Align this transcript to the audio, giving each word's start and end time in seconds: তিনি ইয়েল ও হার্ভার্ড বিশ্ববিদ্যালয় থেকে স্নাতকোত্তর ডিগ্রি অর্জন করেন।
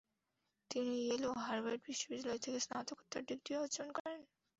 তিনি 0.71 0.93
ইয়েল 0.99 1.23
ও 1.25 1.43
হার্ভার্ড 1.45 1.81
বিশ্ববিদ্যালয় 1.87 2.41
থেকে 2.45 2.59
স্নাতকোত্তর 2.59 3.21
ডিগ্রি 3.29 3.53
অর্জন 3.57 3.87
করেন। 3.97 4.19